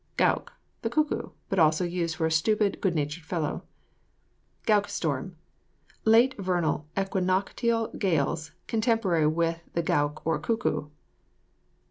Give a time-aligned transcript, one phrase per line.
[0.17, 0.51] GOWK.
[0.81, 3.61] The cuckoo; but also used for a stupid, good natured fellow.
[4.65, 5.35] GOWK STORM.
[6.05, 10.89] Late vernal equinoctial gales contemporary with the gowk or cuckoo.